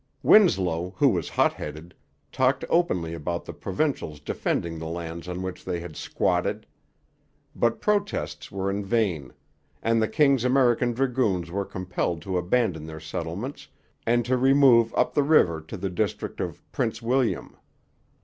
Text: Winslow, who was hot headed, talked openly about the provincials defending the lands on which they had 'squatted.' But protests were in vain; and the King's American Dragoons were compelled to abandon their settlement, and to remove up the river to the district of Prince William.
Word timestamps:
Winslow, 0.23 0.95
who 0.97 1.09
was 1.09 1.29
hot 1.29 1.53
headed, 1.53 1.93
talked 2.31 2.65
openly 2.69 3.13
about 3.13 3.45
the 3.45 3.53
provincials 3.53 4.19
defending 4.19 4.79
the 4.79 4.87
lands 4.87 5.27
on 5.27 5.43
which 5.43 5.63
they 5.63 5.79
had 5.79 5.95
'squatted.' 5.95 6.65
But 7.55 7.79
protests 7.81 8.51
were 8.51 8.71
in 8.71 8.83
vain; 8.83 9.31
and 9.83 10.01
the 10.01 10.07
King's 10.07 10.43
American 10.43 10.93
Dragoons 10.93 11.51
were 11.51 11.65
compelled 11.65 12.23
to 12.23 12.39
abandon 12.39 12.87
their 12.87 12.99
settlement, 12.99 13.67
and 14.03 14.25
to 14.25 14.37
remove 14.37 14.91
up 14.95 15.13
the 15.13 15.21
river 15.21 15.61
to 15.61 15.77
the 15.77 15.91
district 15.91 16.39
of 16.39 16.63
Prince 16.71 17.03
William. 17.03 17.55